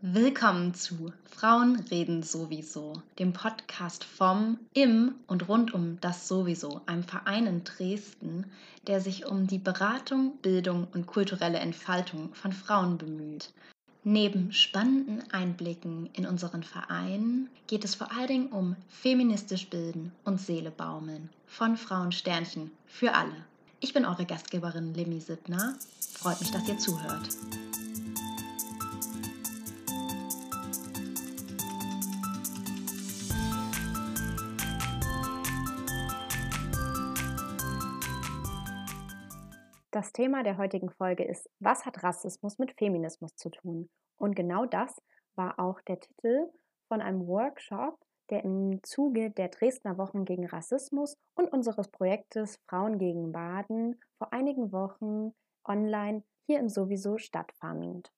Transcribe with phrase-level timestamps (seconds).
[0.00, 7.02] Willkommen zu Frauen reden sowieso, dem Podcast vom, im und rund um das sowieso, einem
[7.02, 8.46] Verein in Dresden,
[8.86, 13.52] der sich um die Beratung, Bildung und kulturelle Entfaltung von Frauen bemüht.
[14.04, 20.40] Neben spannenden Einblicken in unseren Verein geht es vor allen Dingen um feministisch bilden und
[20.40, 23.34] Seele baumeln von Frauensternchen für alle.
[23.80, 25.74] Ich bin eure Gastgeberin Limmy Sittner.
[26.14, 27.36] Freut mich, dass ihr zuhört.
[39.98, 43.90] Das Thema der heutigen Folge ist, was hat Rassismus mit Feminismus zu tun?
[44.16, 45.02] Und genau das
[45.34, 46.52] war auch der Titel
[46.86, 47.98] von einem Workshop,
[48.30, 54.32] der im Zuge der Dresdner Wochen gegen Rassismus und unseres Projektes Frauen gegen Baden vor
[54.32, 55.34] einigen Wochen
[55.64, 58.12] online hier im Sowieso stattfand.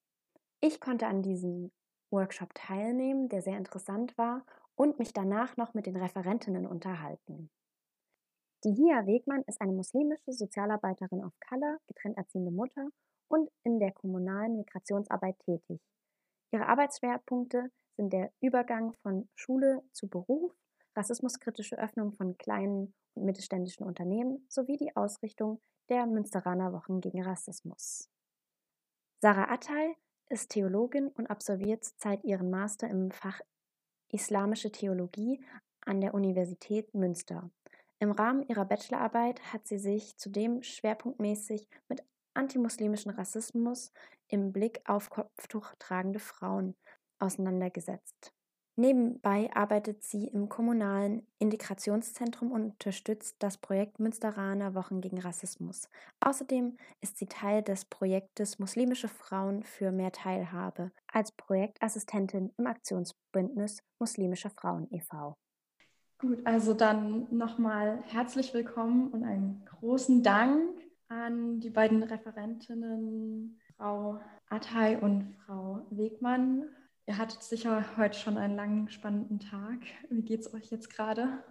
[0.61, 1.73] Ich konnte an diesem
[2.11, 4.45] Workshop teilnehmen, der sehr interessant war
[4.75, 7.49] und mich danach noch mit den Referentinnen unterhalten.
[8.63, 12.91] Die Hia Wegmann ist eine muslimische Sozialarbeiterin auf Color, getrennt erziehende Mutter
[13.29, 15.81] und in der kommunalen Migrationsarbeit tätig.
[16.53, 20.53] Ihre Arbeitsschwerpunkte sind der Übergang von Schule zu Beruf,
[20.95, 28.11] rassismuskritische Öffnung von kleinen und mittelständischen Unternehmen sowie die Ausrichtung der Münsteraner Wochen gegen Rassismus.
[29.23, 29.97] Sarah Attay
[30.29, 33.41] ist Theologin und absolviert zurzeit ihren Master im Fach
[34.09, 35.43] Islamische Theologie
[35.81, 37.51] an der Universität Münster.
[38.03, 43.93] Im Rahmen ihrer Bachelorarbeit hat sie sich zudem schwerpunktmäßig mit antimuslimischen Rassismus
[44.29, 46.75] im Blick auf Kopftuch tragende Frauen
[47.19, 48.33] auseinandergesetzt.
[48.77, 55.91] Nebenbei arbeitet sie im kommunalen Integrationszentrum und unterstützt das Projekt Münsteraner Wochen gegen Rassismus.
[56.21, 63.83] Außerdem ist sie Teil des Projektes Muslimische Frauen für mehr Teilhabe als Projektassistentin im Aktionsbündnis
[63.99, 65.37] Muslimische Frauen e.V.
[66.21, 74.21] Gut, also dann nochmal herzlich willkommen und einen großen Dank an die beiden Referentinnen, Frau
[74.51, 76.69] Atay und Frau Wegmann.
[77.07, 79.81] Ihr hattet sicher heute schon einen langen, spannenden Tag.
[80.11, 81.43] Wie geht es euch jetzt gerade?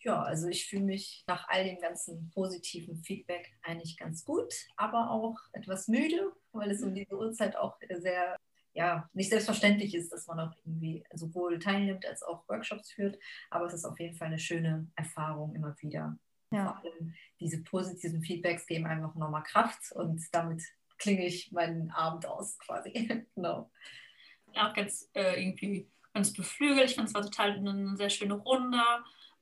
[0.00, 5.12] Ja, also ich fühle mich nach all dem ganzen positiven Feedback eigentlich ganz gut, aber
[5.12, 8.36] auch etwas müde, weil es um diese Uhrzeit auch sehr
[8.72, 13.18] ja, nicht selbstverständlich ist, dass man auch irgendwie sowohl teilnimmt als auch Workshops führt.
[13.50, 16.16] Aber es ist auf jeden Fall eine schöne Erfahrung immer wieder.
[16.52, 16.64] Ja.
[16.64, 20.62] Vor allem diese positiven Feedbacks geben einfach nochmal Kraft und damit
[20.98, 23.26] klinge ich meinen Abend aus quasi.
[23.34, 23.70] genau.
[24.54, 26.90] Ja, auch ganz äh, irgendwie ganz beflügelt.
[26.90, 28.82] Ich fand es war total eine sehr schöne Runde.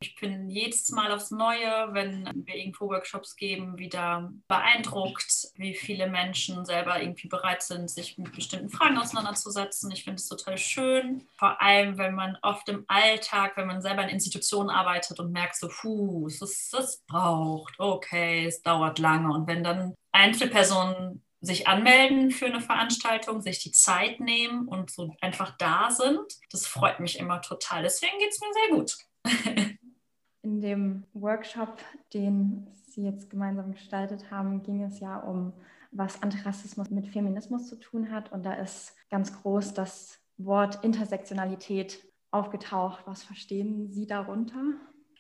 [0.00, 6.08] Ich bin jedes Mal aufs Neue, wenn wir irgendwo Workshops geben, wieder beeindruckt, wie viele
[6.08, 9.90] Menschen selber irgendwie bereit sind, sich mit bestimmten Fragen auseinanderzusetzen.
[9.90, 11.26] Ich finde es total schön.
[11.36, 15.56] Vor allem, wenn man oft im Alltag, wenn man selber in Institutionen arbeitet und merkt
[15.56, 19.32] so, puh, es, es braucht, okay, es dauert lange.
[19.34, 25.14] Und wenn dann Einzelpersonen sich anmelden für eine Veranstaltung, sich die Zeit nehmen und so
[25.20, 26.20] einfach da sind.
[26.50, 27.82] Das freut mich immer total.
[27.82, 29.78] Deswegen geht es mir sehr gut.
[30.42, 31.78] In dem Workshop,
[32.14, 35.52] den Sie jetzt gemeinsam gestaltet haben, ging es ja um,
[35.90, 38.32] was Antirassismus mit Feminismus zu tun hat.
[38.32, 43.02] Und da ist ganz groß das Wort Intersektionalität aufgetaucht.
[43.06, 44.62] Was verstehen Sie darunter?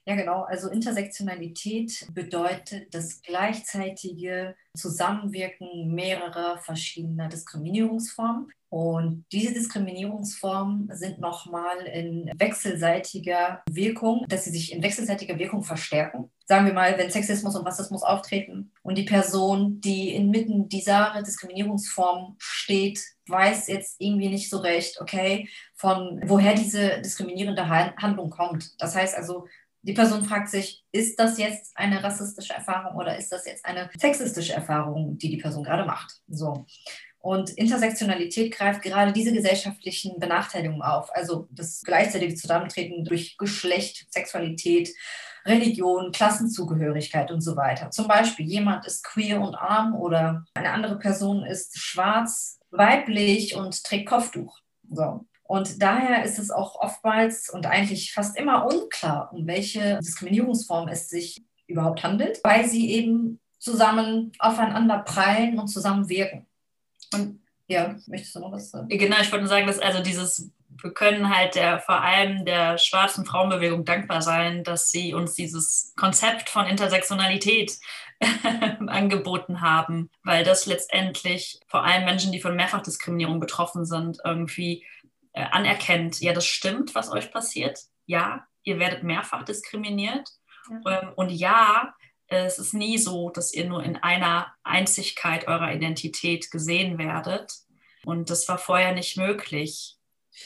[0.08, 0.44] Ja, genau.
[0.44, 8.50] Also Intersektionalität bedeutet das gleichzeitige Zusammenwirken mehrerer verschiedener Diskriminierungsformen.
[8.70, 16.30] Und diese Diskriminierungsformen sind nochmal in wechselseitiger Wirkung, dass sie sich in wechselseitiger Wirkung verstärken.
[16.46, 22.36] Sagen wir mal, wenn Sexismus und Rassismus auftreten und die Person, die inmitten dieser Diskriminierungsform
[22.38, 28.80] steht, weiß jetzt irgendwie nicht so recht, okay, von woher diese diskriminierende Handlung kommt.
[28.80, 29.46] Das heißt also,
[29.82, 33.88] die Person fragt sich, ist das jetzt eine rassistische Erfahrung oder ist das jetzt eine
[33.96, 36.20] sexistische Erfahrung, die die Person gerade macht?
[36.26, 36.66] So.
[37.20, 44.94] Und Intersektionalität greift gerade diese gesellschaftlichen Benachteiligungen auf, also das gleichzeitige Zusammentreten durch Geschlecht, Sexualität,
[45.44, 47.90] Religion, Klassenzugehörigkeit und so weiter.
[47.90, 53.82] Zum Beispiel jemand ist queer und arm oder eine andere Person ist schwarz, weiblich und
[53.82, 54.58] trägt Kopftuch.
[54.90, 55.26] So.
[55.44, 61.08] Und daher ist es auch oftmals und eigentlich fast immer unklar, um welche Diskriminierungsform es
[61.08, 66.47] sich überhaupt handelt, weil sie eben zusammen aufeinander prallen und zusammen wirken.
[67.14, 68.88] Und ja, möchtest du noch was sagen?
[68.88, 70.50] Genau, ich wollte nur sagen, dass also dieses,
[70.82, 75.92] wir können halt der, vor allem der schwarzen Frauenbewegung dankbar sein, dass sie uns dieses
[75.96, 77.78] Konzept von Intersektionalität
[78.86, 84.84] angeboten haben, weil das letztendlich vor allem Menschen, die von Mehrfachdiskriminierung betroffen sind, irgendwie
[85.32, 87.80] äh, anerkennt, ja, das stimmt, was euch passiert.
[88.06, 90.28] Ja, ihr werdet mehrfach diskriminiert.
[90.84, 91.02] Ja.
[91.02, 91.94] Ähm, und ja,
[92.28, 97.52] es ist nie so, dass ihr nur in einer Einzigkeit eurer Identität gesehen werdet.
[98.04, 99.96] Und das war vorher nicht möglich,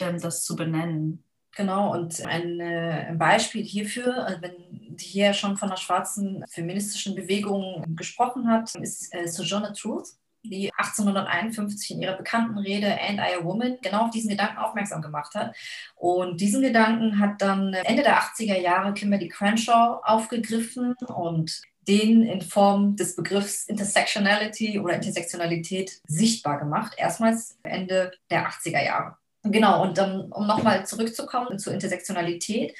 [0.00, 1.24] ähm, das zu benennen.
[1.54, 7.14] Genau, und ein, äh, Beispiel hierfür, äh, wenn die hier schon von der schwarzen feministischen
[7.14, 10.08] Bewegung gesprochen hat, ist äh, Sojourner Truth,
[10.44, 15.02] die 1851 in ihrer bekannten Rede And I a Woman genau auf diesen Gedanken aufmerksam
[15.02, 15.54] gemacht hat.
[15.94, 22.42] Und diesen Gedanken hat dann Ende der 80er Jahre Kimberly Crenshaw aufgegriffen und den in
[22.42, 29.16] Form des Begriffs Intersectionality oder Intersektionalität sichtbar gemacht, erstmals Ende der 80er Jahre.
[29.44, 32.76] Genau, und um, nochmal zurückzukommen zur Intersektionalität,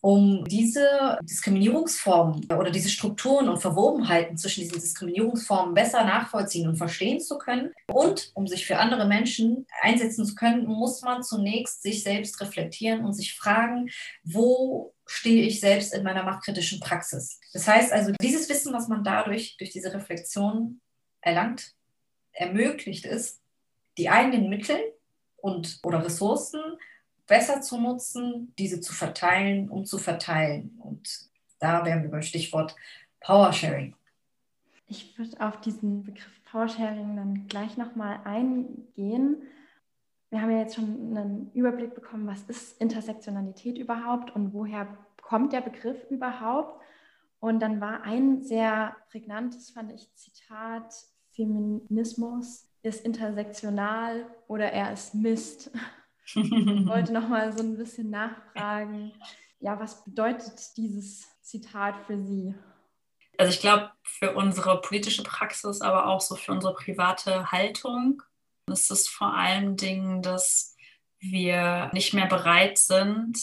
[0.00, 7.20] um diese Diskriminierungsformen oder diese Strukturen und Verwobenheiten zwischen diesen Diskriminierungsformen besser nachvollziehen und verstehen
[7.20, 12.02] zu können und um sich für andere Menschen einsetzen zu können, muss man zunächst sich
[12.02, 13.90] selbst reflektieren und sich fragen,
[14.24, 17.38] wo stehe ich selbst in meiner machtkritischen Praxis.
[17.52, 20.80] Das heißt also, dieses Wissen, was man dadurch durch diese Reflexion
[21.20, 21.74] erlangt,
[22.32, 23.40] ermöglicht es,
[23.98, 24.78] die eigenen Mittel
[25.36, 26.60] und oder Ressourcen
[27.30, 30.76] besser zu nutzen, diese zu verteilen und zu verteilen.
[30.82, 31.30] Und
[31.60, 32.74] da wären wir beim Stichwort
[33.20, 33.94] Powersharing.
[34.88, 39.42] Ich würde auf diesen Begriff Powersharing dann gleich nochmal eingehen.
[40.30, 44.88] Wir haben ja jetzt schon einen Überblick bekommen, was ist Intersektionalität überhaupt und woher
[45.22, 46.82] kommt der Begriff überhaupt.
[47.38, 50.92] Und dann war ein sehr prägnantes, fand ich, Zitat,
[51.30, 55.70] Feminismus ist intersektional oder er ist Mist.
[56.24, 56.36] Ich
[56.86, 59.12] wollte noch mal so ein bisschen nachfragen,
[59.60, 62.54] ja, was bedeutet dieses Zitat für Sie?
[63.38, 68.22] Also ich glaube, für unsere politische Praxis, aber auch so für unsere private Haltung
[68.66, 70.76] ist es vor allen Dingen, dass
[71.20, 73.38] wir nicht mehr bereit sind,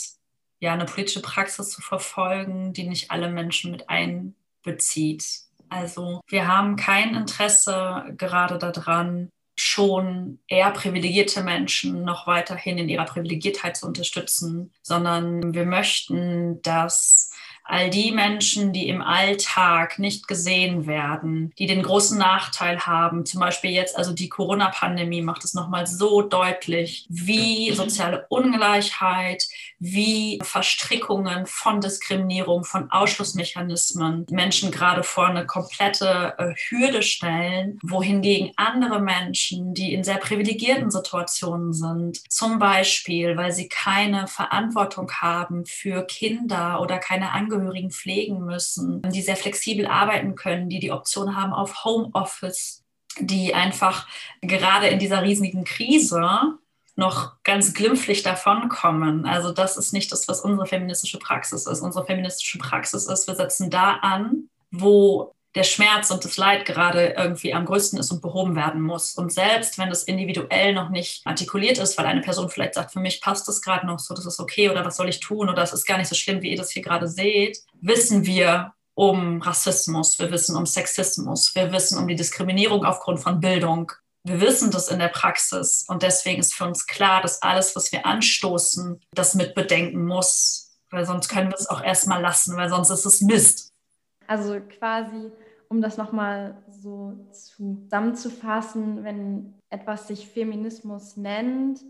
[0.59, 5.25] ja, eine politische Praxis zu verfolgen, die nicht alle Menschen mit einbezieht.
[5.69, 13.05] Also wir haben kein Interesse gerade daran, schon eher privilegierte Menschen noch weiterhin in ihrer
[13.05, 17.31] Privilegiertheit zu unterstützen, sondern wir möchten, dass
[17.67, 23.41] all die Menschen, die im Alltag nicht gesehen werden, die den großen Nachteil haben, zum
[23.41, 29.47] Beispiel jetzt, also die Corona-Pandemie macht es nochmal so deutlich, wie soziale Ungleichheit,
[29.79, 38.51] wie Verstrickungen von Diskriminierung, von Ausschlussmechanismen Menschen gerade vor eine komplette äh, Hürde stellen, wohingegen
[38.55, 45.65] andere Menschen, die in sehr privilegierten Situationen sind, zum Beispiel, weil sie keine Verantwortung haben
[45.65, 50.91] für Kinder oder keine Angehörigen, Angehörigen pflegen müssen, die sehr flexibel arbeiten können, die die
[50.91, 52.83] Option haben auf Homeoffice,
[53.19, 54.07] die einfach
[54.41, 56.57] gerade in dieser riesigen Krise
[56.95, 59.25] noch ganz glimpflich davonkommen.
[59.25, 61.81] Also das ist nicht das, was unsere feministische Praxis ist.
[61.81, 67.15] Unsere feministische Praxis ist, wir setzen da an, wo der Schmerz und das Leid gerade
[67.17, 69.15] irgendwie am größten ist und behoben werden muss.
[69.15, 72.99] Und selbst wenn das individuell noch nicht artikuliert ist, weil eine Person vielleicht sagt, für
[72.99, 75.61] mich passt das gerade noch so, das ist okay oder was soll ich tun oder
[75.61, 79.41] es ist gar nicht so schlimm, wie ihr das hier gerade seht, wissen wir um
[79.41, 83.91] Rassismus, wir wissen um Sexismus, wir wissen um die Diskriminierung aufgrund von Bildung.
[84.23, 87.91] Wir wissen das in der Praxis und deswegen ist für uns klar, dass alles, was
[87.91, 92.89] wir anstoßen, das mitbedenken muss, weil sonst können wir es auch erstmal lassen, weil sonst
[92.89, 93.71] ist es Mist.
[94.27, 95.31] Also quasi
[95.69, 101.81] um das nochmal so zusammenzufassen, wenn etwas sich Feminismus nennt,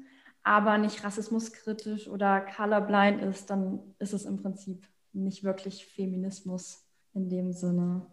[0.44, 7.30] aber nicht rassismuskritisch oder colorblind ist, dann ist es im Prinzip nicht wirklich Feminismus in
[7.30, 8.06] dem Sinne.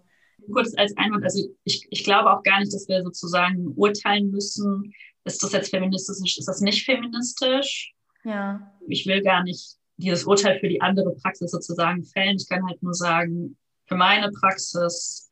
[0.53, 4.93] Kurz als Einwand, also ich, ich glaube auch gar nicht, dass wir sozusagen urteilen müssen,
[5.25, 7.95] ist das jetzt feministisch, ist das nicht feministisch?
[8.25, 8.73] Ja.
[8.89, 12.37] Ich will gar nicht dieses Urteil für die andere Praxis sozusagen fällen.
[12.37, 13.57] Ich kann halt nur sagen,
[13.87, 15.31] für meine Praxis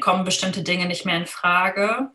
[0.00, 2.10] kommen bestimmte Dinge nicht mehr in Frage.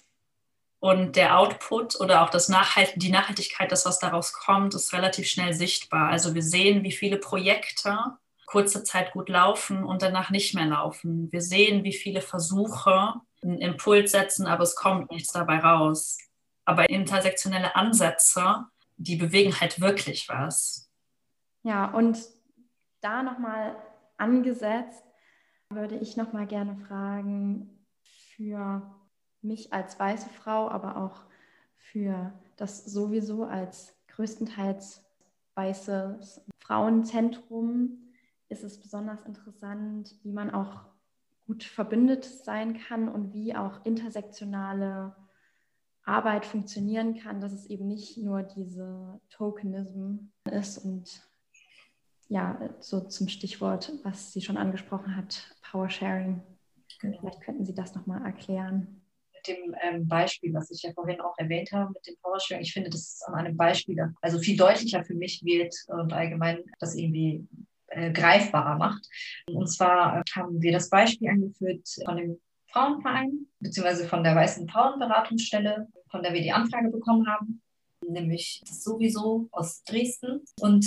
[0.80, 5.28] Und der Output oder auch das Nachhalt die Nachhaltigkeit, das, was daraus kommt, ist relativ
[5.28, 6.10] schnell sichtbar.
[6.10, 7.98] Also wir sehen, wie viele Projekte
[8.46, 11.32] kurze Zeit gut laufen und danach nicht mehr laufen.
[11.32, 16.18] Wir sehen, wie viele Versuche einen Impuls setzen, aber es kommt nichts dabei raus.
[16.66, 18.66] Aber intersektionelle Ansätze,
[18.98, 20.90] die bewegen halt wirklich was.
[21.64, 22.18] Ja, und
[23.02, 23.76] da nochmal
[24.18, 25.04] angesetzt,
[25.70, 27.70] würde ich noch mal gerne fragen
[28.36, 28.82] für
[29.42, 31.24] mich als weiße Frau, aber auch
[31.76, 35.04] für das sowieso als größtenteils
[35.56, 38.14] weißes Frauenzentrum.
[38.50, 40.86] Ist es besonders interessant, wie man auch
[41.48, 45.16] gut verbindet sein kann und wie auch intersektionale
[46.04, 51.28] Arbeit funktionieren kann, dass es eben nicht nur diese Tokenism ist und
[52.28, 56.42] ja, so zum Stichwort, was sie schon angesprochen hat, Power Sharing.
[57.00, 57.20] Genau.
[57.20, 59.02] Vielleicht könnten Sie das nochmal erklären.
[59.34, 62.64] Mit dem ähm, Beispiel, was ich ja vorhin auch erwähnt habe, mit dem Power Sharing,
[62.64, 66.64] ich finde, das ist an einem Beispiel, also viel deutlicher für mich wird und allgemein
[66.80, 67.48] das irgendwie
[67.88, 69.08] äh, greifbarer macht.
[69.48, 72.40] Und zwar haben wir das Beispiel angeführt von dem
[72.72, 77.62] Frauenverein, beziehungsweise von der Weißen Frauenberatungsstelle, von der wir die Anfrage bekommen haben,
[78.06, 80.44] nämlich sowieso aus Dresden.
[80.60, 80.86] Und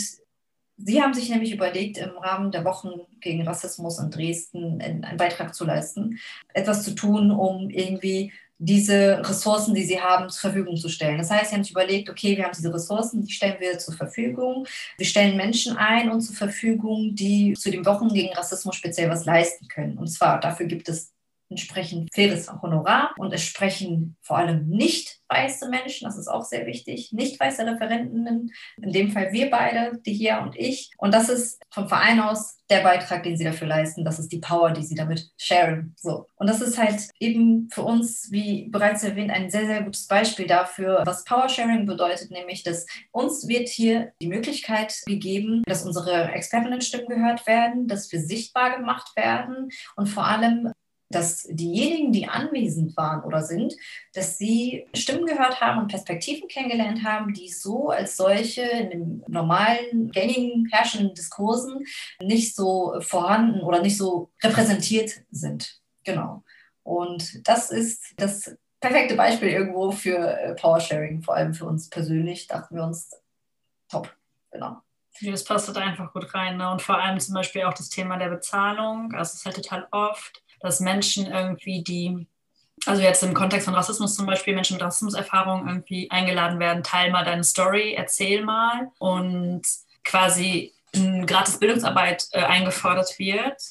[0.79, 5.55] Sie haben sich nämlich überlegt, im Rahmen der Wochen gegen Rassismus in Dresden einen Beitrag
[5.55, 6.19] zu leisten,
[6.55, 11.19] etwas zu tun, um irgendwie diese Ressourcen, die sie haben, zur Verfügung zu stellen.
[11.19, 13.95] Das heißt, sie haben sich überlegt, okay, wir haben diese Ressourcen, die stellen wir zur
[13.95, 14.67] Verfügung.
[14.97, 19.25] Wir stellen Menschen ein und zur Verfügung, die zu den Wochen gegen Rassismus speziell was
[19.25, 19.97] leisten können.
[19.97, 21.13] Und zwar dafür gibt es
[21.51, 26.67] entsprechend faires Honorar und es sprechen vor allem nicht weiße Menschen, das ist auch sehr
[26.67, 28.51] wichtig, nicht weiße Referentinnen,
[28.81, 30.91] in dem Fall wir beide, die hier und ich.
[30.97, 34.41] Und das ist vom Verein aus der Beitrag, den sie dafür leisten, das ist die
[34.41, 35.95] Power, die sie damit sharen.
[35.97, 36.27] So.
[36.37, 40.47] Und das ist halt eben für uns, wie bereits erwähnt, ein sehr, sehr gutes Beispiel
[40.47, 46.31] dafür, was Power Sharing bedeutet, nämlich, dass uns wird hier die Möglichkeit gegeben, dass unsere
[46.33, 50.73] Expertinnenstimmen gehört werden, dass wir sichtbar gemacht werden und vor allem
[51.11, 53.75] dass diejenigen, die anwesend waren oder sind,
[54.13, 59.25] dass sie Stimmen gehört haben und Perspektiven kennengelernt haben, die so als solche in den
[59.27, 61.85] normalen, gängigen, herrschenden Diskursen
[62.23, 65.81] nicht so vorhanden oder nicht so repräsentiert sind.
[66.05, 66.45] Genau.
[66.83, 72.47] Und das ist das perfekte Beispiel irgendwo für äh, Powersharing, vor allem für uns persönlich,
[72.47, 73.11] dachten wir uns,
[73.91, 74.15] top,
[74.51, 74.79] genau.
[75.21, 76.59] Das passt da einfach gut rein.
[76.59, 76.71] Ne?
[76.71, 79.13] Und vor allem zum Beispiel auch das Thema der Bezahlung.
[79.15, 82.27] Also es ist halt total oft, dass Menschen irgendwie, die,
[82.87, 87.11] also jetzt im Kontext von Rassismus zum Beispiel, Menschen mit Rassismuserfahrung irgendwie eingeladen werden, teil
[87.11, 88.91] mal deine Story, erzähl mal.
[88.99, 89.63] Und
[90.05, 93.63] quasi eine gratis Bildungsarbeit äh, eingefordert wird,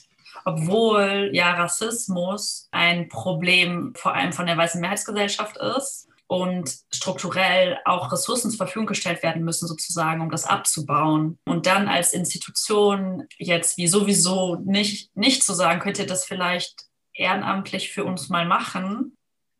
[0.46, 8.12] obwohl ja Rassismus ein Problem vor allem von der weißen Mehrheitsgesellschaft ist und strukturell auch
[8.12, 11.40] Ressourcen zur Verfügung gestellt werden müssen, sozusagen, um das abzubauen.
[11.46, 16.86] Und dann als Institution jetzt wie sowieso nicht, nicht zu sagen, könnt ihr das vielleicht
[17.14, 19.18] ehrenamtlich für uns mal machen,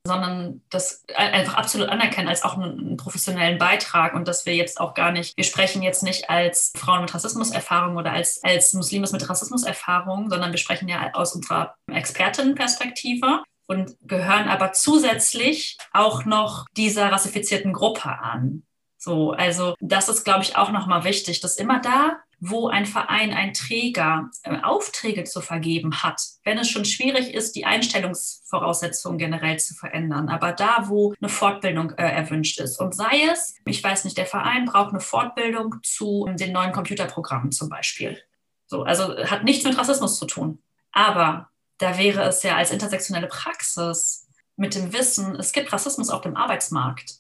[0.08, 4.94] sondern das einfach absolut anerkennen als auch einen, professionellen Beitrag und dass wir jetzt auch
[4.94, 9.30] gar nicht, wir sprechen jetzt nicht als Frauen mit Rassismuserfahrung oder als, als Muslimes mit
[9.30, 17.12] Rassismuserfahrung, sondern wir sprechen ja aus unserer Expertinnenperspektive und gehören aber zusätzlich auch noch dieser
[17.12, 18.64] rassifizierten Gruppe an.
[18.98, 23.32] So, also das ist, glaube ich, auch nochmal wichtig, dass immer da, wo ein Verein,
[23.32, 29.58] ein Träger äh, Aufträge zu vergeben hat, wenn es schon schwierig ist, die Einstellungsvoraussetzungen generell
[29.60, 34.06] zu verändern, aber da, wo eine Fortbildung äh, erwünscht ist und sei es, ich weiß
[34.06, 38.20] nicht, der Verein braucht eine Fortbildung zu den neuen Computerprogrammen zum Beispiel.
[38.68, 40.62] So, also hat nichts mit Rassismus zu tun.
[40.92, 46.22] Aber da wäre es ja als intersektionelle Praxis mit dem Wissen, es gibt Rassismus auf
[46.22, 47.20] dem Arbeitsmarkt,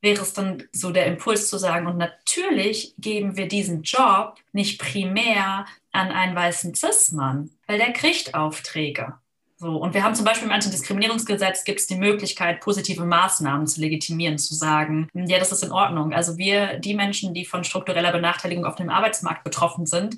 [0.00, 4.80] wäre es dann so der Impuls zu sagen, und natürlich geben wir diesen Job nicht
[4.80, 9.14] primär an einen weißen Cis-Mann, weil der kriegt Aufträge.
[9.62, 13.80] So, und wir haben zum Beispiel im Antidiskriminierungsgesetz gibt es die Möglichkeit, positive Maßnahmen zu
[13.80, 16.12] legitimieren, zu sagen, ja, das ist in Ordnung.
[16.12, 20.16] Also wir, die Menschen, die von struktureller Benachteiligung auf dem Arbeitsmarkt betroffen sind,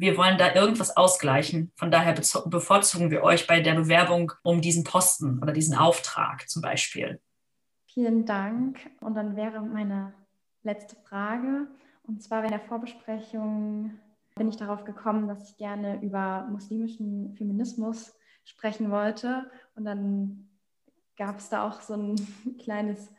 [0.00, 1.72] wir wollen da irgendwas ausgleichen.
[1.76, 2.14] Von daher
[2.46, 7.20] bevorzugen wir euch bei der Bewerbung um diesen Posten oder diesen Auftrag zum Beispiel.
[7.86, 8.78] Vielen Dank.
[9.00, 10.14] Und dann wäre meine
[10.62, 11.66] letzte Frage.
[12.02, 13.98] Und zwar in der Vorbesprechung
[14.36, 18.14] bin ich darauf gekommen, dass ich gerne über muslimischen Feminismus
[18.44, 19.50] sprechen wollte.
[19.74, 20.48] Und dann
[21.16, 22.16] gab es da auch so ein
[22.62, 23.12] kleines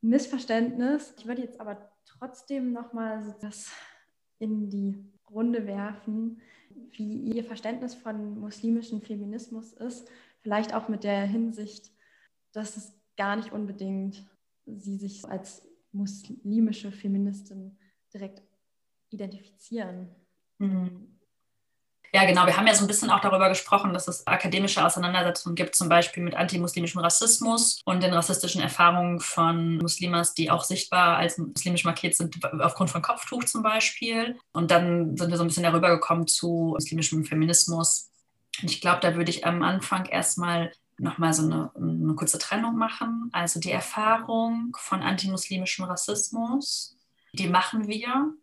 [0.00, 1.14] Missverständnis.
[1.18, 3.70] Ich würde jetzt aber trotzdem nochmal das
[4.38, 6.40] in die Runde werfen,
[6.92, 10.08] wie Ihr Verständnis von muslimischem Feminismus ist.
[10.40, 11.92] Vielleicht auch mit der Hinsicht,
[12.52, 14.24] dass es gar nicht unbedingt
[14.66, 17.76] Sie sich als muslimische Feministin
[18.12, 18.42] direkt
[19.10, 20.08] identifizieren.
[20.58, 21.11] Mhm.
[22.14, 22.44] Ja, genau.
[22.44, 25.88] Wir haben ja so ein bisschen auch darüber gesprochen, dass es akademische Auseinandersetzungen gibt, zum
[25.88, 31.84] Beispiel mit antimuslimischem Rassismus und den rassistischen Erfahrungen von Muslimas, die auch sichtbar als muslimisch
[31.84, 34.38] markiert sind, aufgrund von Kopftuch zum Beispiel.
[34.52, 38.10] Und dann sind wir so ein bisschen darüber gekommen zu muslimischem Feminismus.
[38.60, 42.76] Und ich glaube, da würde ich am Anfang erstmal nochmal so eine, eine kurze Trennung
[42.76, 43.30] machen.
[43.32, 46.94] Also die Erfahrung von antimuslimischem Rassismus,
[47.32, 48.34] die machen wir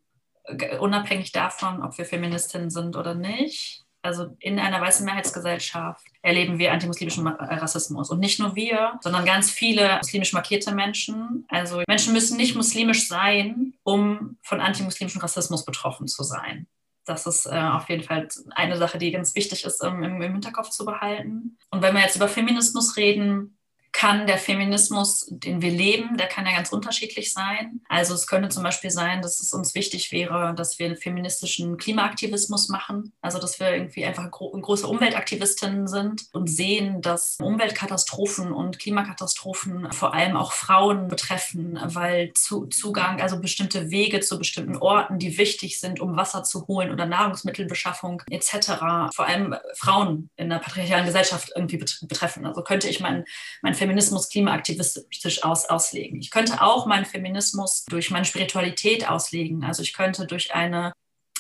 [0.80, 3.86] unabhängig davon, ob wir Feministinnen sind oder nicht.
[4.02, 8.10] also in einer weißen Mehrheitsgesellschaft, erleben wir antimuslimischen Rassismus.
[8.10, 11.46] Und nicht nur wir, sondern ganz viele muslimisch markierte Menschen.
[11.50, 16.68] Also Menschen müssen nicht muslimisch sein, um von antimuslimischem Rassismus betroffen zu sein.
[17.06, 20.70] Das ist äh, auf jeden Fall eine Sache, die ganz wichtig ist, im, im Hinterkopf
[20.70, 21.58] zu behalten.
[21.72, 23.59] Und wenn wir jetzt über Feminismus reden,
[24.00, 27.82] kann der Feminismus, den wir leben, der kann ja ganz unterschiedlich sein.
[27.90, 31.76] Also es könnte zum Beispiel sein, dass es uns wichtig wäre, dass wir einen feministischen
[31.76, 33.12] Klimaaktivismus machen.
[33.20, 39.92] Also dass wir irgendwie einfach gro große Umweltaktivistinnen sind und sehen, dass Umweltkatastrophen und Klimakatastrophen
[39.92, 45.38] vor allem auch Frauen betreffen, weil zu Zugang, also bestimmte Wege zu bestimmten Orten, die
[45.38, 51.06] wichtig sind, um Wasser zu holen oder Nahrungsmittelbeschaffung etc., vor allem Frauen in der patriarchalen
[51.06, 52.46] Gesellschaft irgendwie betreffen.
[52.46, 53.26] Also könnte ich meinen
[53.62, 53.89] mein Feminismus
[54.30, 56.20] klimaaktivistisch aus, auslegen.
[56.20, 59.64] Ich könnte auch meinen Feminismus durch meine Spiritualität auslegen.
[59.64, 60.94] Also ich könnte durch eine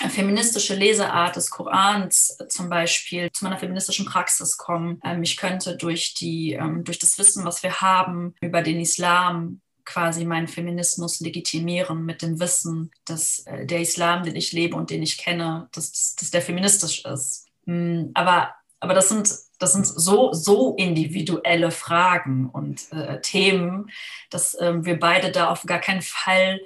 [0.07, 5.01] feministische Leseart des Korans zum Beispiel zu meiner feministischen Praxis kommen.
[5.03, 9.61] Ähm, ich könnte durch, die, ähm, durch das Wissen, was wir haben über den Islam,
[9.83, 14.91] quasi meinen Feminismus legitimieren mit dem Wissen, dass äh, der Islam, den ich lebe und
[14.91, 17.47] den ich kenne, dass, dass der feministisch ist.
[17.65, 23.91] Hm, aber, aber das sind das sind so, so individuelle Fragen und äh, Themen,
[24.29, 26.59] dass äh, wir beide da auf gar keinen Fall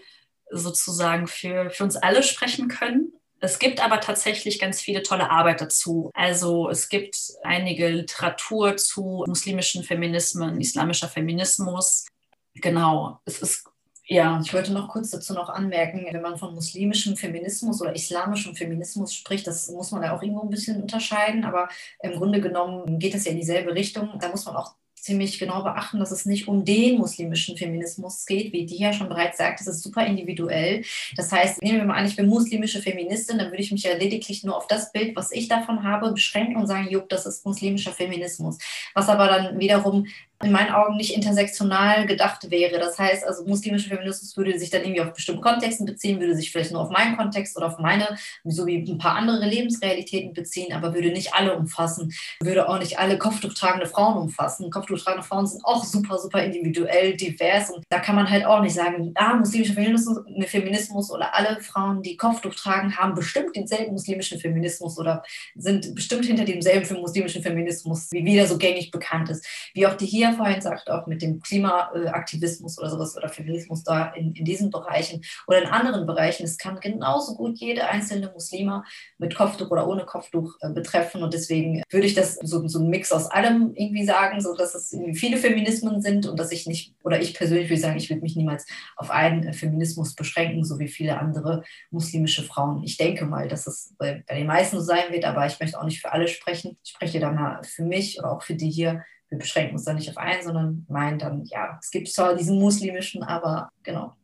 [0.50, 3.12] sozusagen für, für uns alle sprechen können.
[3.40, 6.12] Es gibt aber tatsächlich ganz viele tolle Arbeit dazu.
[6.14, 12.06] Also es gibt einige Literatur zu muslimischen Feminismen, islamischer Feminismus.
[12.54, 13.66] Genau, es ist
[14.14, 18.56] ja, ich wollte noch kurz dazu noch anmerken, wenn man von muslimischem Feminismus oder islamischem
[18.56, 21.68] Feminismus spricht, das muss man ja auch irgendwo ein bisschen unterscheiden, aber
[22.02, 24.20] im Grunde genommen geht es ja in dieselbe Richtung.
[24.20, 28.54] Da muss man auch ziemlich genau beachten, dass es nicht um den muslimischen Feminismus geht,
[28.54, 30.84] wie die ja schon bereits sagt, es ist super individuell.
[31.18, 33.96] Das heißt, nehmen wir mal an, ich bin muslimische Feministin, dann würde ich mich ja
[33.98, 37.46] lediglich nur auf das Bild, was ich davon habe, beschränken und sagen, jupp, das ist
[37.46, 38.58] muslimischer Feminismus.
[38.94, 40.06] Was aber dann wiederum
[40.44, 42.80] in meinen Augen nicht intersektional gedacht wäre.
[42.80, 46.52] Das heißt, also muslimischer Feminismus würde sich dann irgendwie auf bestimmte Kontexten beziehen, würde sich
[46.52, 50.74] vielleicht nur auf meinen Kontext oder auf meine, so wie ein paar andere Lebensrealitäten beziehen,
[50.74, 54.70] aber würde nicht alle umfassen, würde auch nicht alle kopftuchtragende Frauen umfassen.
[54.70, 58.76] Kopftuchtragende Frauen sind auch super, super individuell, divers und da kann man halt auch nicht
[58.76, 64.40] sagen, ah, muslimischer Feminismus, Feminismus oder alle Frauen, die Kopftuch tragen, haben bestimmt denselben muslimischen
[64.40, 65.24] Feminismus oder
[65.56, 69.46] sind bestimmt hinter demselben muslimischen Feminismus, wie wieder so gängig bekannt ist.
[69.74, 74.12] Wie auch die hier vorhin sagt, auch mit dem Klimaaktivismus oder sowas oder Feminismus da
[74.14, 76.44] in, in diesen Bereichen oder in anderen Bereichen.
[76.44, 78.84] Es kann genauso gut jede einzelne Muslima
[79.18, 81.24] mit Kopftuch oder ohne Kopftuch äh, betreffen.
[81.24, 84.76] Und deswegen würde ich das so, so ein Mix aus allem irgendwie sagen, so dass
[84.76, 88.22] es viele Feminismen sind und dass ich nicht, oder ich persönlich würde sagen, ich würde
[88.22, 88.66] mich niemals
[88.96, 92.84] auf einen äh, Feminismus beschränken, so wie viele andere muslimische Frauen.
[92.84, 95.80] Ich denke mal, dass es bei, bei den meisten so sein wird, aber ich möchte
[95.80, 96.78] auch nicht für alle sprechen.
[96.84, 99.94] Ich spreche da mal für mich oder auch für die hier wir beschränken uns da
[99.94, 104.16] nicht auf einen, sondern meinen dann, ja, es gibt zwar diesen muslimischen, aber genau.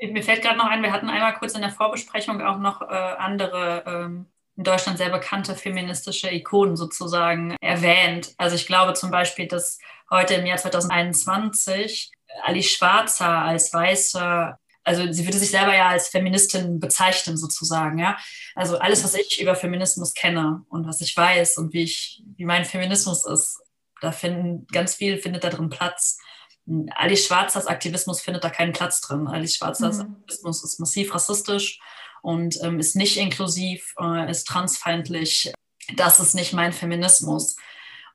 [0.00, 2.86] Mir fällt gerade noch ein, wir hatten einmal kurz in der Vorbesprechung auch noch äh,
[2.86, 8.34] andere ähm, in Deutschland sehr bekannte feministische Ikonen sozusagen erwähnt.
[8.36, 9.78] Also ich glaube zum Beispiel, dass
[10.10, 12.10] heute im Jahr 2021
[12.42, 18.16] Ali Schwarzer als weiße also sie würde sich selber ja als Feministin bezeichnen sozusagen, ja.
[18.54, 22.44] Also alles, was ich über Feminismus kenne und was ich weiß und wie ich, wie
[22.44, 23.60] mein Feminismus ist,
[24.00, 26.18] da finden ganz viel findet da drin Platz.
[26.94, 29.26] Alice Schwarzers Aktivismus findet da keinen Platz drin.
[29.26, 30.16] Alice Schwarzers mhm.
[30.20, 31.80] Aktivismus ist massiv rassistisch
[32.22, 35.52] und ähm, ist nicht inklusiv, äh, ist transfeindlich.
[35.96, 37.56] Das ist nicht mein Feminismus.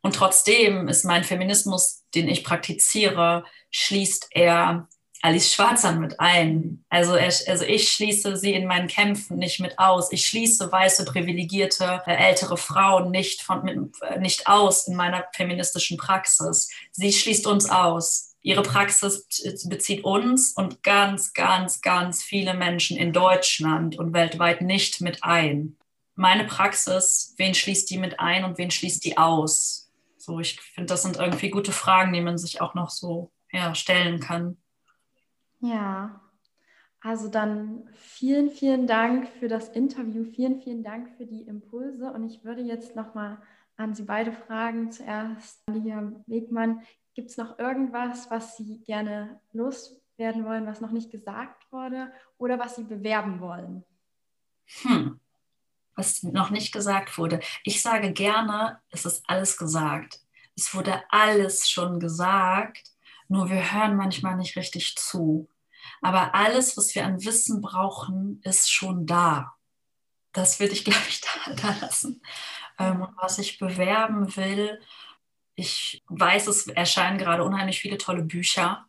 [0.02, 4.88] Und trotzdem ist mein Feminismus, den ich praktiziere, schließt er
[5.26, 6.86] Alice Schwarzer mit ein.
[6.90, 10.12] Also, also ich schließe sie in meinen Kämpfen nicht mit aus.
[10.12, 15.26] Ich schließe weiße, privilegierte, äh, ältere Frauen nicht, von, mit, äh, nicht aus in meiner
[15.34, 16.70] feministischen Praxis.
[16.92, 18.36] Sie schließt uns aus.
[18.44, 19.26] Ihre Praxis
[19.68, 25.76] bezieht uns und ganz, ganz, ganz viele Menschen in Deutschland und weltweit nicht mit ein.
[26.14, 29.92] Meine Praxis, wen schließt die mit ein und wen schließt die aus?
[30.20, 33.74] So, ich finde, das sind irgendwie gute Fragen, die man sich auch noch so ja,
[33.74, 34.58] stellen kann.
[35.66, 36.22] Ja,
[37.02, 42.24] also dann vielen, vielen Dank für das Interview, vielen, vielen Dank für die Impulse und
[42.24, 43.42] ich würde jetzt nochmal
[43.76, 44.92] an Sie beide fragen.
[44.92, 46.82] Zuerst, Lydia Wegmann,
[47.16, 52.60] gibt es noch irgendwas, was Sie gerne loswerden wollen, was noch nicht gesagt wurde oder
[52.60, 53.84] was Sie bewerben wollen?
[54.84, 55.20] Hm.
[55.96, 57.40] Was noch nicht gesagt wurde.
[57.64, 60.20] Ich sage gerne, es ist alles gesagt.
[60.56, 62.84] Es wurde alles schon gesagt,
[63.28, 65.48] nur wir hören manchmal nicht richtig zu.
[66.06, 69.56] Aber alles, was wir an Wissen brauchen, ist schon da.
[70.34, 72.22] das würde ich, glaube ich, da, da lassen.
[72.78, 74.80] Ähm, was ich bewerben will,
[75.56, 78.86] ich weiß, es erscheinen gerade unheimlich viele tolle Bücher.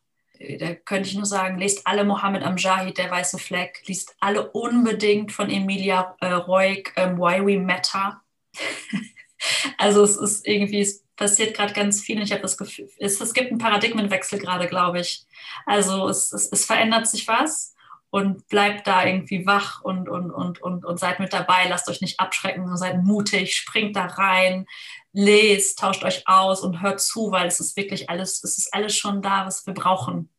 [0.59, 5.33] Da könnte ich nur sagen, lest alle Mohammed Amjahid, der weiße Fleck, liest alle unbedingt
[5.33, 8.21] von Emilia äh, Roig, ähm, Why We Matter.
[9.79, 13.21] also es ist irgendwie, es passiert gerade ganz viel und ich habe das Gefühl, es,
[13.21, 15.27] es gibt einen Paradigmenwechsel gerade, glaube ich.
[15.65, 17.75] Also es, es, es verändert sich was
[18.11, 22.01] und bleibt da irgendwie wach und, und, und, und, und seid mit dabei, lasst euch
[22.01, 24.67] nicht abschrecken, seid mutig, springt da rein,
[25.13, 28.97] lest, tauscht euch aus und hört zu, weil es ist wirklich alles, es ist alles
[28.97, 30.31] schon da, was wir brauchen.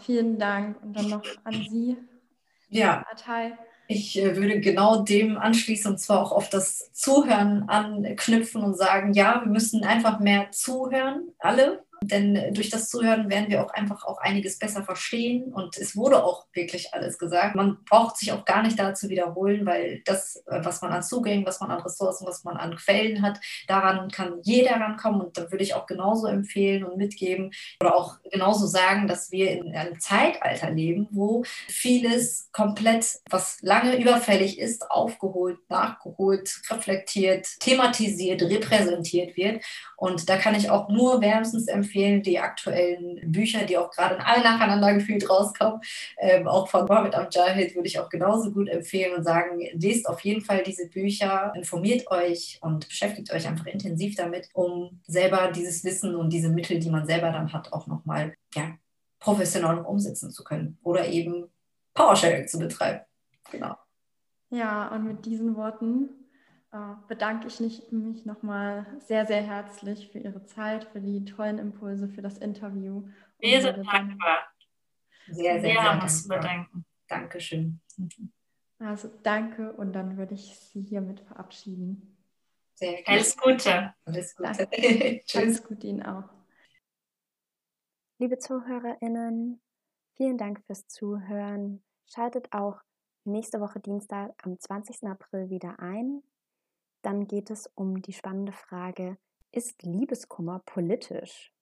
[0.00, 1.96] Vielen Dank und dann noch an Sie.
[2.68, 3.02] Ja.
[3.02, 3.58] Partei.
[3.90, 9.14] Ich äh, würde genau dem anschließen und zwar auch auf das Zuhören anknüpfen und sagen,
[9.14, 14.04] ja, wir müssen einfach mehr zuhören, alle, denn durch das Zuhören werden wir auch einfach
[14.04, 15.52] auch einiges besser verstehen.
[15.52, 17.54] Und es wurde auch wirklich alles gesagt.
[17.54, 21.46] Man braucht sich auch gar nicht dazu wiederholen, weil das, äh, was man an Zugängen,
[21.46, 25.20] was man an Ressourcen, was man an Quellen hat, daran kann jeder rankommen.
[25.20, 29.50] Und da würde ich auch genauso empfehlen und mitgeben oder auch genauso sagen, dass wir
[29.50, 38.42] in einem Zeitalter leben, wo vieles komplett, was lange überfällig ist, aufgeholt, nachgeholt, reflektiert, thematisiert,
[38.42, 39.62] repräsentiert wird.
[39.98, 44.20] Und da kann ich auch nur wärmstens empfehlen, die aktuellen Bücher, die auch gerade in
[44.20, 45.80] alle nacheinander gefühlt rauskommen,
[46.18, 50.20] ähm, auch von Mohammed Amjahid würde ich auch genauso gut empfehlen und sagen, lest auf
[50.20, 55.82] jeden Fall diese Bücher, informiert euch und beschäftigt euch einfach intensiv damit, um selber dieses
[55.82, 58.76] Wissen und diese Mittel, die man selber dann hat, auch nochmal ja,
[59.18, 61.50] professionell umsetzen zu können oder eben
[61.94, 63.00] PowerSharing zu betreiben.
[63.50, 63.76] Genau.
[64.50, 66.10] Ja, und mit diesen Worten
[67.08, 72.22] bedanke ich mich nochmal sehr, sehr herzlich für Ihre Zeit, für die tollen Impulse, für
[72.22, 73.08] das Interview.
[73.38, 74.38] Wir sind dankbar.
[75.26, 76.84] Sehr, sehr, sehr haben uns zu bedanken.
[77.06, 77.80] Dankeschön.
[78.78, 82.16] Also danke und dann würde ich Sie hiermit verabschieden.
[82.74, 83.06] Sehr gerne.
[83.06, 83.94] Alles Gute.
[84.04, 84.68] Alles Gute.
[85.34, 86.28] Alles Gute Ihnen auch.
[88.18, 89.60] Liebe ZuhörerInnen,
[90.16, 91.82] vielen Dank fürs Zuhören.
[92.06, 92.80] Schaltet auch
[93.24, 95.04] nächste Woche Dienstag am 20.
[95.04, 96.22] April wieder ein.
[97.02, 99.18] Dann geht es um die spannende Frage,
[99.52, 101.52] ist Liebeskummer politisch?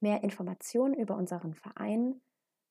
[0.00, 2.20] Mehr Informationen über unseren Verein